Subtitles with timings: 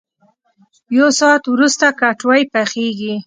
[0.97, 3.13] یو ساعت ورست کټوۍ پخېږي.